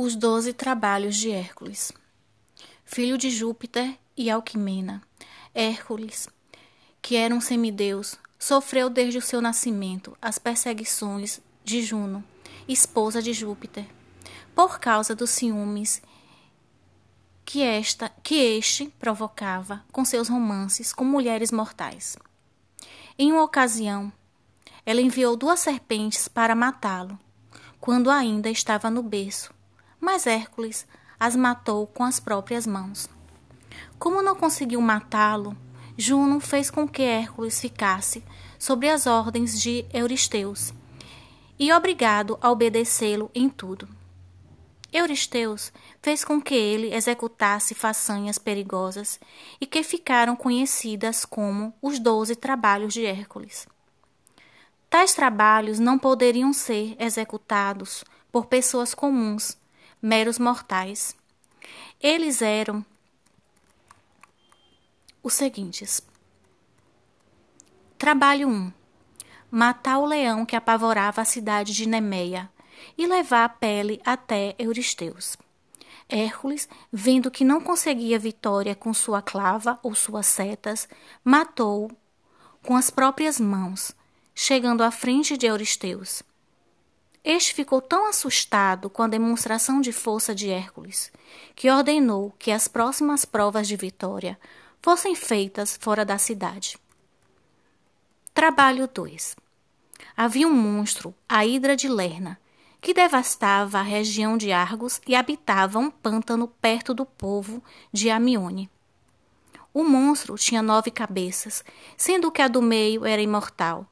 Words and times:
Os 0.00 0.14
Doze 0.14 0.52
Trabalhos 0.52 1.16
de 1.16 1.32
Hércules 1.32 1.92
Filho 2.84 3.18
de 3.18 3.30
Júpiter 3.30 3.98
e 4.16 4.30
Alquimena, 4.30 5.02
Hércules, 5.52 6.28
que 7.02 7.16
era 7.16 7.34
um 7.34 7.40
semideus, 7.40 8.16
sofreu 8.38 8.88
desde 8.88 9.18
o 9.18 9.20
seu 9.20 9.40
nascimento 9.42 10.16
as 10.22 10.38
perseguições 10.38 11.40
de 11.64 11.82
Juno, 11.82 12.22
esposa 12.68 13.20
de 13.20 13.32
Júpiter, 13.32 13.88
por 14.54 14.78
causa 14.78 15.16
dos 15.16 15.30
ciúmes 15.30 16.00
que, 17.44 17.60
esta, 17.60 18.08
que 18.22 18.36
este 18.36 18.86
provocava 19.00 19.84
com 19.90 20.04
seus 20.04 20.28
romances 20.28 20.92
com 20.92 21.02
mulheres 21.02 21.50
mortais. 21.50 22.16
Em 23.18 23.32
uma 23.32 23.42
ocasião, 23.42 24.12
ela 24.86 25.00
enviou 25.00 25.34
duas 25.34 25.58
serpentes 25.58 26.28
para 26.28 26.54
matá-lo, 26.54 27.18
quando 27.80 28.12
ainda 28.12 28.48
estava 28.48 28.88
no 28.88 29.02
berço 29.02 29.57
mas 30.00 30.26
Hércules 30.26 30.86
as 31.18 31.34
matou 31.34 31.86
com 31.86 32.04
as 32.04 32.20
próprias 32.20 32.66
mãos. 32.66 33.08
Como 33.98 34.22
não 34.22 34.36
conseguiu 34.36 34.80
matá-lo, 34.80 35.56
Juno 35.96 36.38
fez 36.38 36.70
com 36.70 36.86
que 36.86 37.02
Hércules 37.02 37.60
ficasse 37.60 38.22
sobre 38.58 38.88
as 38.88 39.06
ordens 39.06 39.60
de 39.60 39.84
Euristeus 39.92 40.72
e 41.58 41.72
obrigado 41.72 42.38
a 42.40 42.50
obedecê-lo 42.50 43.30
em 43.34 43.48
tudo. 43.48 43.88
Euristeus 44.92 45.72
fez 46.00 46.24
com 46.24 46.40
que 46.40 46.54
ele 46.54 46.94
executasse 46.94 47.74
façanhas 47.74 48.38
perigosas 48.38 49.20
e 49.60 49.66
que 49.66 49.82
ficaram 49.82 50.34
conhecidas 50.34 51.24
como 51.24 51.74
os 51.82 51.98
Doze 51.98 52.34
Trabalhos 52.34 52.94
de 52.94 53.04
Hércules. 53.04 53.66
Tais 54.88 55.12
trabalhos 55.12 55.78
não 55.78 55.98
poderiam 55.98 56.52
ser 56.52 56.96
executados 56.98 58.02
por 58.32 58.46
pessoas 58.46 58.94
comuns, 58.94 59.58
meros 60.00 60.38
mortais. 60.38 61.16
Eles 62.00 62.42
eram 62.42 62.84
os 65.22 65.34
seguintes: 65.34 66.00
Trabalho 67.96 68.48
1. 68.48 68.72
Matar 69.50 69.98
o 69.98 70.06
leão 70.06 70.44
que 70.44 70.54
apavorava 70.54 71.22
a 71.22 71.24
cidade 71.24 71.72
de 71.72 71.86
Nemeia 71.86 72.50
e 72.96 73.06
levar 73.06 73.44
a 73.44 73.48
pele 73.48 74.00
até 74.04 74.54
Euristeus. 74.58 75.36
Hércules, 76.08 76.68
vendo 76.90 77.30
que 77.30 77.44
não 77.44 77.60
conseguia 77.60 78.18
vitória 78.18 78.74
com 78.74 78.94
sua 78.94 79.20
clava 79.20 79.78
ou 79.82 79.94
suas 79.94 80.26
setas, 80.26 80.88
matou 81.22 81.90
com 82.62 82.76
as 82.76 82.88
próprias 82.88 83.38
mãos, 83.38 83.92
chegando 84.34 84.82
à 84.82 84.90
frente 84.90 85.36
de 85.36 85.46
Euristeus. 85.46 86.22
Este 87.30 87.52
ficou 87.52 87.82
tão 87.82 88.06
assustado 88.08 88.88
com 88.88 89.02
a 89.02 89.06
demonstração 89.06 89.82
de 89.82 89.92
força 89.92 90.34
de 90.34 90.48
Hércules 90.48 91.12
que 91.54 91.70
ordenou 91.70 92.34
que 92.38 92.50
as 92.50 92.66
próximas 92.66 93.26
provas 93.26 93.68
de 93.68 93.76
vitória 93.76 94.40
fossem 94.80 95.14
feitas 95.14 95.76
fora 95.78 96.06
da 96.06 96.16
cidade. 96.16 96.78
Trabalho 98.32 98.88
2 98.88 99.36
Havia 100.16 100.48
um 100.48 100.54
monstro, 100.54 101.14
a 101.28 101.44
Hidra 101.44 101.76
de 101.76 101.86
Lerna, 101.86 102.40
que 102.80 102.94
devastava 102.94 103.78
a 103.78 103.82
região 103.82 104.38
de 104.38 104.50
Argos 104.50 104.98
e 105.06 105.14
habitava 105.14 105.78
um 105.78 105.90
pântano 105.90 106.48
perto 106.48 106.94
do 106.94 107.04
povo 107.04 107.62
de 107.92 108.08
Amione. 108.08 108.70
O 109.74 109.84
monstro 109.84 110.34
tinha 110.36 110.62
nove 110.62 110.90
cabeças, 110.90 111.62
sendo 111.94 112.32
que 112.32 112.40
a 112.40 112.48
do 112.48 112.62
meio 112.62 113.04
era 113.04 113.20
imortal, 113.20 113.86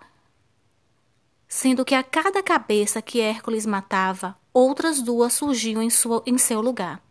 sendo 1.48 1.84
que 1.84 1.94
a 1.94 2.02
cada 2.02 2.42
cabeça 2.42 3.00
que 3.00 3.20
Hércules 3.20 3.66
matava, 3.66 4.36
outras 4.52 5.00
duas 5.00 5.33
surgiam 5.33 5.83
em, 5.83 5.91
sua, 5.91 6.22
em 6.27 6.39
seu 6.39 6.61
lugar. 6.61 7.02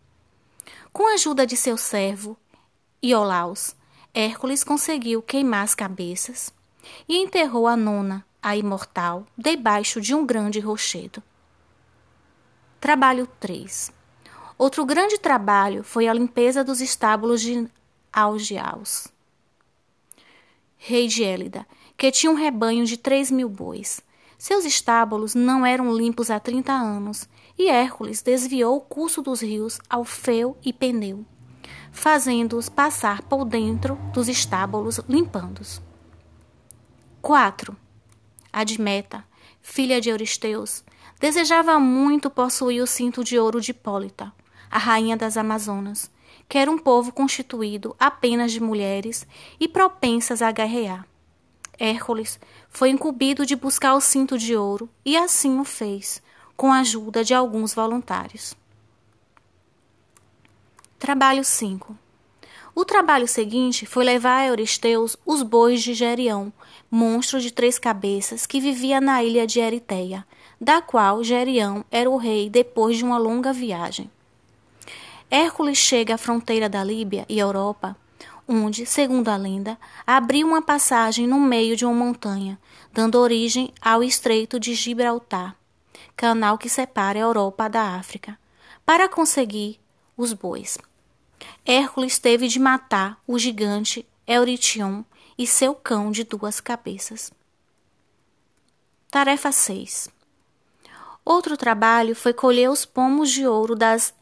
Com 0.91 1.09
a 1.09 1.13
ajuda 1.13 1.45
de 1.45 1.55
seu 1.55 1.77
servo, 1.77 2.37
Iolaus, 3.03 3.75
Hércules 4.13 4.63
conseguiu 4.63 5.21
queimar 5.21 5.63
as 5.63 5.75
cabeças 5.75 6.53
e 7.07 7.17
enterrou 7.17 7.67
a 7.67 7.75
nona, 7.75 8.25
a 8.41 8.55
imortal, 8.55 9.25
debaixo 9.37 9.99
de 9.99 10.13
um 10.13 10.25
grande 10.25 10.59
rochedo. 10.59 11.21
Trabalho 12.79 13.27
3 13.39 13.91
Outro 14.57 14.85
grande 14.85 15.17
trabalho 15.17 15.83
foi 15.83 16.07
a 16.07 16.13
limpeza 16.13 16.63
dos 16.63 16.79
estábulos 16.79 17.41
de 17.41 17.67
Augeaus, 18.13 19.09
rei 20.77 21.07
de 21.07 21.23
Élida, 21.23 21.67
que 21.97 22.09
tinha 22.09 22.31
um 22.31 22.35
rebanho 22.35 22.85
de 22.85 22.95
três 22.95 23.29
mil 23.29 23.49
bois. 23.49 23.99
Seus 24.37 24.65
estábulos 24.65 25.33
não 25.33 25.65
eram 25.65 25.95
limpos 25.95 26.29
há 26.29 26.39
trinta 26.39 26.73
anos, 26.73 27.27
e 27.57 27.69
Hércules 27.69 28.21
desviou 28.21 28.77
o 28.77 28.81
curso 28.81 29.21
dos 29.21 29.41
rios 29.41 29.79
Alfeu 29.89 30.57
e 30.63 30.73
Peneu, 30.73 31.25
fazendo-os 31.91 32.67
passar 32.67 33.21
por 33.23 33.45
dentro 33.45 33.95
dos 34.13 34.27
estábulos, 34.27 34.99
limpando-os. 35.07 35.81
4. 37.21 37.75
Admeta, 38.51 39.25
filha 39.61 39.99
de 40.01 40.09
Euristeus, 40.09 40.83
desejava 41.19 41.79
muito 41.79 42.29
possuir 42.29 42.83
o 42.83 42.87
cinto 42.87 43.23
de 43.23 43.39
ouro 43.39 43.61
de 43.61 43.71
Hipólita, 43.71 44.33
a 44.69 44.77
rainha 44.77 45.15
das 45.15 45.37
Amazonas, 45.37 46.11
que 46.47 46.57
era 46.57 46.69
um 46.69 46.77
povo 46.77 47.11
constituído 47.11 47.95
apenas 47.99 48.51
de 48.51 48.61
mulheres 48.61 49.25
e 49.59 49.67
propensas 49.67 50.41
a 50.41 50.51
guerrear. 50.51 51.07
Hércules 51.79 52.39
foi 52.69 52.89
incumbido 52.89 53.45
de 53.45 53.55
buscar 53.55 53.95
o 53.95 54.01
cinto 54.01 54.37
de 54.37 54.55
ouro 54.55 54.89
e 55.03 55.17
assim 55.17 55.59
o 55.59 55.63
fez, 55.63 56.21
com 56.55 56.71
a 56.71 56.79
ajuda 56.79 57.23
de 57.23 57.33
alguns 57.33 57.73
voluntários. 57.73 58.55
Trabalho 60.97 61.43
5 61.43 61.95
O 62.73 62.85
trabalho 62.85 63.27
seguinte 63.27 63.85
foi 63.85 64.05
levar 64.05 64.37
a 64.37 64.47
Euristeus 64.47 65.17
os 65.25 65.43
bois 65.43 65.83
de 65.83 65.93
Gerião, 65.93 66.51
monstro 66.89 67.39
de 67.39 67.51
três 67.51 67.77
cabeças 67.77 68.45
que 68.45 68.61
vivia 68.61 69.01
na 69.01 69.23
ilha 69.23 69.45
de 69.45 69.59
Eritéia, 69.59 70.25
da 70.59 70.81
qual 70.81 71.23
Gerião 71.23 71.83
era 71.91 72.09
o 72.09 72.17
rei 72.17 72.49
depois 72.49 72.97
de 72.97 73.03
uma 73.03 73.17
longa 73.17 73.51
viagem. 73.51 74.09
Hércules 75.29 75.77
chega 75.77 76.15
à 76.15 76.17
fronteira 76.17 76.69
da 76.69 76.83
Líbia 76.83 77.25
e 77.27 77.37
Europa 77.37 77.97
onde, 78.47 78.85
segundo 78.85 79.29
a 79.29 79.37
lenda, 79.37 79.77
abriu 80.05 80.47
uma 80.47 80.61
passagem 80.61 81.27
no 81.27 81.39
meio 81.39 81.75
de 81.75 81.85
uma 81.85 81.93
montanha, 81.93 82.59
dando 82.93 83.19
origem 83.19 83.73
ao 83.81 84.03
Estreito 84.03 84.59
de 84.59 84.73
Gibraltar, 84.73 85.55
canal 86.15 86.57
que 86.57 86.69
separa 86.69 87.19
a 87.19 87.23
Europa 87.23 87.67
da 87.67 87.95
África, 87.95 88.37
para 88.85 89.09
conseguir 89.09 89.79
os 90.15 90.33
bois. 90.33 90.77
Hércules 91.65 92.19
teve 92.19 92.47
de 92.47 92.59
matar 92.59 93.19
o 93.27 93.37
gigante 93.37 94.05
Eurition 94.27 95.03
e 95.37 95.45
seu 95.45 95.75
cão 95.75 96.11
de 96.11 96.23
duas 96.23 96.59
cabeças. 96.59 97.31
Tarefa 99.11 99.51
6 99.51 100.09
Outro 101.23 101.57
trabalho 101.57 102.15
foi 102.15 102.33
colher 102.33 102.69
os 102.69 102.85
pomos 102.85 103.31
de 103.31 103.47
ouro 103.47 103.75
das 103.75 104.13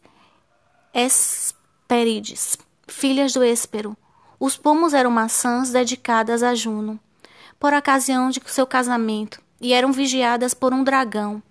Hesperides, 0.93 2.57
filhas 2.87 3.33
do 3.33 3.43
Éspero, 3.43 3.97
os 4.39 4.57
pomos 4.57 4.93
eram 4.93 5.11
maçãs 5.11 5.71
dedicadas 5.71 6.43
a 6.43 6.53
Juno, 6.55 6.99
por 7.59 7.73
ocasião 7.73 8.29
de 8.29 8.41
seu 8.45 8.67
casamento, 8.67 9.41
e 9.61 9.73
eram 9.73 9.91
vigiadas 9.91 10.53
por 10.53 10.73
um 10.73 10.83
dragão. 10.83 11.41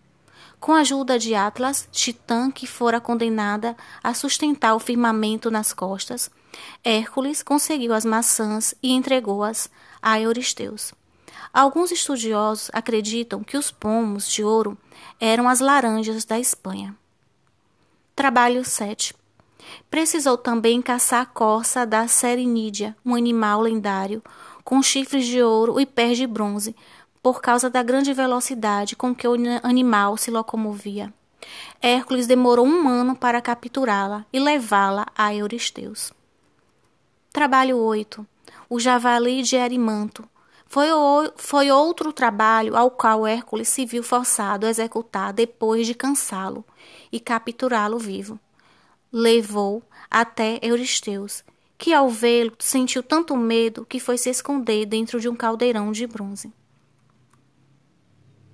Com 0.60 0.72
a 0.72 0.80
ajuda 0.80 1.18
de 1.18 1.34
Atlas, 1.34 1.88
Titã, 1.90 2.50
que 2.50 2.66
fora 2.66 3.00
condenada 3.00 3.76
a 4.02 4.14
sustentar 4.14 4.74
o 4.74 4.78
firmamento 4.78 5.50
nas 5.50 5.72
costas, 5.72 6.30
Hércules 6.84 7.42
conseguiu 7.42 7.92
as 7.92 8.04
maçãs 8.04 8.74
e 8.82 8.92
entregou-as 8.92 9.68
a 10.00 10.20
Euristeus. 10.20 10.92
Alguns 11.52 11.90
estudiosos 11.90 12.70
acreditam 12.72 13.42
que 13.42 13.56
os 13.56 13.70
pomos 13.70 14.28
de 14.28 14.44
ouro 14.44 14.78
eram 15.20 15.48
as 15.48 15.60
laranjas 15.60 16.24
da 16.24 16.38
Espanha. 16.38 16.94
Trabalho 18.14 18.64
7. 18.64 19.14
Precisou 19.90 20.36
também 20.36 20.80
caçar 20.80 21.22
a 21.22 21.26
corça 21.26 21.84
da 21.84 22.08
Serinídea, 22.08 22.96
um 23.04 23.14
animal 23.14 23.60
lendário, 23.60 24.22
com 24.64 24.82
chifres 24.82 25.26
de 25.26 25.42
ouro 25.42 25.80
e 25.80 25.86
pés 25.86 26.16
de 26.16 26.26
bronze, 26.26 26.74
por 27.22 27.40
causa 27.40 27.70
da 27.70 27.82
grande 27.82 28.12
velocidade 28.12 28.96
com 28.96 29.14
que 29.14 29.28
o 29.28 29.34
animal 29.62 30.16
se 30.16 30.30
locomovia. 30.30 31.12
Hércules 31.80 32.26
demorou 32.26 32.66
um 32.66 32.88
ano 32.88 33.14
para 33.14 33.40
capturá-la 33.40 34.24
e 34.32 34.40
levá-la 34.40 35.06
a 35.16 35.34
Euristeus. 35.34 36.12
Trabalho 37.32 37.76
8. 37.78 38.26
O 38.68 38.78
javali 38.78 39.42
de 39.42 39.56
Erimanto. 39.56 40.24
Foi, 40.66 40.90
o, 40.90 41.30
foi 41.36 41.70
outro 41.70 42.12
trabalho 42.12 42.76
ao 42.76 42.90
qual 42.90 43.26
Hércules 43.26 43.68
se 43.68 43.84
viu 43.84 44.02
forçado 44.02 44.64
a 44.64 44.70
executar 44.70 45.32
depois 45.32 45.86
de 45.86 45.94
cansá-lo 45.94 46.64
e 47.10 47.20
capturá-lo 47.20 47.98
vivo 47.98 48.40
levou 49.12 49.82
até 50.10 50.58
Euristeus, 50.62 51.44
que 51.76 51.92
ao 51.92 52.08
vê-lo 52.08 52.52
sentiu 52.58 53.02
tanto 53.02 53.36
medo 53.36 53.84
que 53.84 54.00
foi 54.00 54.16
se 54.16 54.30
esconder 54.30 54.86
dentro 54.86 55.20
de 55.20 55.28
um 55.28 55.36
caldeirão 55.36 55.92
de 55.92 56.06
bronze. 56.06 56.50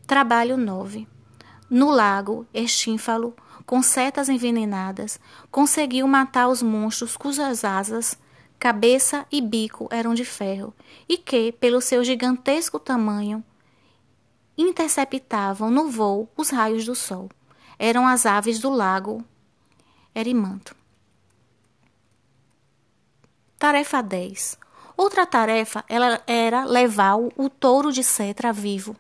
Trabalho 0.07 0.57
9. 0.57 1.07
No 1.71 1.91
lago 1.91 2.47
Estínfalo, 2.53 3.37
com 3.65 3.83
setas 3.83 4.29
envenenadas, 4.29 5.21
conseguiu 5.51 6.09
matar 6.09 6.49
os 6.49 6.63
monstros 6.63 7.17
cujas 7.17 7.63
asas, 7.63 8.19
cabeça 8.59 9.27
e 9.31 9.41
bico 9.41 9.87
eram 9.93 10.15
de 10.15 10.25
ferro 10.25 10.75
e 11.09 11.19
que, 11.19 11.53
pelo 11.53 11.81
seu 11.81 12.03
gigantesco 12.03 12.81
tamanho, 12.81 13.45
interceptavam 14.57 15.71
no 15.71 15.89
voo 15.91 16.29
os 16.37 16.51
raios 16.51 16.85
do 16.87 16.95
sol. 16.95 17.29
Eram 17.79 18.09
as 18.09 18.27
aves 18.27 18.59
do 18.59 18.71
lago 18.71 19.25
Erimanto. 20.19 20.75
Tarefa 23.59 24.03
10. 24.03 24.59
Outra 24.97 25.25
tarefa 25.25 25.85
era 26.27 26.65
levar 26.65 27.17
o 27.17 27.49
touro 27.49 27.93
de 27.93 28.03
Cetra 28.03 28.53
vivo 28.53 28.97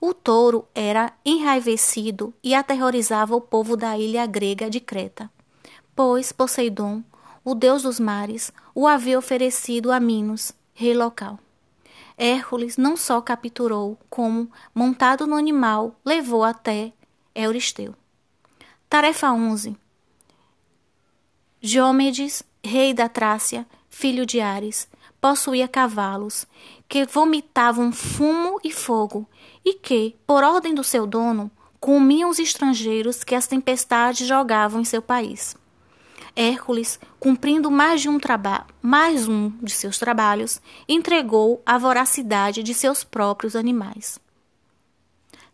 o 0.00 0.14
touro 0.14 0.66
era 0.74 1.12
enraivecido 1.24 2.32
e 2.42 2.54
aterrorizava 2.54 3.36
o 3.36 3.40
povo 3.40 3.76
da 3.76 3.98
ilha 3.98 4.24
grega 4.24 4.70
de 4.70 4.80
Creta, 4.80 5.30
pois 5.94 6.32
Poseidon, 6.32 7.02
o 7.44 7.54
deus 7.54 7.82
dos 7.82 8.00
mares, 8.00 8.50
o 8.74 8.88
havia 8.88 9.18
oferecido 9.18 9.92
a 9.92 10.00
Minos, 10.00 10.52
rei 10.72 10.94
local. 10.94 11.38
Hércules 12.16 12.78
não 12.78 12.96
só 12.96 13.20
capturou, 13.20 13.98
como, 14.08 14.50
montado 14.74 15.26
no 15.26 15.36
animal, 15.36 15.94
levou 16.04 16.44
até 16.44 16.92
Euristeu. 17.34 17.94
Tarefa 18.88 19.30
11. 19.30 19.76
Diomedes, 21.62 22.42
rei 22.64 22.94
da 22.94 23.06
Trácia, 23.06 23.66
filho 23.90 24.24
de 24.24 24.40
Ares, 24.40 24.88
possuía 25.20 25.68
cavalos 25.68 26.46
que 26.88 27.04
vomitavam 27.04 27.92
fumo 27.92 28.58
e 28.64 28.72
fogo 28.72 29.28
e 29.62 29.74
que, 29.74 30.16
por 30.26 30.42
ordem 30.42 30.74
do 30.74 30.82
seu 30.82 31.06
dono, 31.06 31.50
comiam 31.78 32.30
os 32.30 32.38
estrangeiros 32.38 33.22
que 33.22 33.34
as 33.34 33.46
tempestades 33.46 34.26
jogavam 34.26 34.80
em 34.80 34.84
seu 34.84 35.02
país. 35.02 35.54
Hércules, 36.34 36.98
cumprindo 37.18 37.70
mais 37.70 38.00
de 38.00 38.08
um 38.08 38.18
mais 38.80 39.28
um 39.28 39.50
de 39.62 39.72
seus 39.72 39.98
trabalhos, 39.98 40.62
entregou 40.88 41.60
a 41.66 41.76
voracidade 41.76 42.62
de 42.62 42.72
seus 42.72 43.04
próprios 43.04 43.54
animais. 43.54 44.18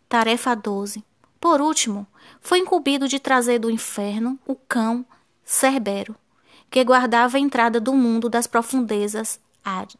Tarefa 0.07 0.55
12. 0.55 1.03
Por 1.37 1.59
último, 1.59 2.07
foi 2.39 2.59
incumbido 2.59 3.09
de 3.09 3.19
trazer 3.19 3.59
do 3.59 3.69
inferno 3.69 4.39
o 4.47 4.55
cão 4.55 5.05
Cerbero, 5.49 6.13
que 6.69 6.83
guardava 6.83 7.37
a 7.37 7.39
entrada 7.39 7.79
do 7.79 7.93
mundo 7.93 8.27
das 8.27 8.45
profundezas 8.45 9.39
Hades. 9.63 9.95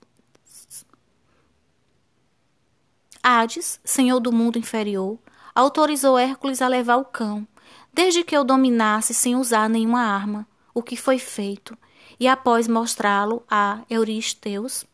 Hades, 3.23 3.79
senhor 3.81 4.19
do 4.19 4.33
mundo 4.33 4.59
inferior, 4.59 5.17
autorizou 5.55 6.17
Hércules 6.17 6.61
a 6.61 6.67
levar 6.67 6.97
o 6.97 7.05
cão, 7.05 7.47
desde 7.93 8.25
que 8.25 8.37
o 8.37 8.43
dominasse 8.43 9.13
sem 9.13 9.37
usar 9.37 9.69
nenhuma 9.69 10.01
arma, 10.01 10.45
o 10.73 10.83
que 10.83 10.97
foi 10.97 11.17
feito, 11.17 11.77
e 12.19 12.27
após 12.27 12.67
mostrá-lo 12.67 13.41
a 13.49 13.83
Euristeus, 13.89 14.85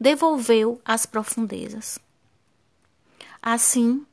devolveu 0.00 0.80
às 0.84 1.06
profundezas. 1.06 2.00
Assim, 3.40 4.04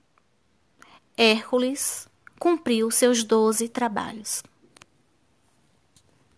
Hércules 1.17 2.07
cumpriu 2.37 2.91
seus 2.91 3.23
doze 3.23 3.67
trabalhos. 3.67 4.43